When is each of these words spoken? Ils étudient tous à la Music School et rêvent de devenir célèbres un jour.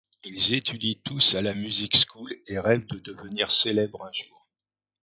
Ils 0.23 0.55
étudient 0.55 0.99
tous 1.05 1.35
à 1.35 1.43
la 1.43 1.53
Music 1.53 1.95
School 2.09 2.35
et 2.47 2.57
rêvent 2.57 2.87
de 2.87 2.97
devenir 2.97 3.51
célèbres 3.51 4.03
un 4.03 4.11
jour. 4.11 4.47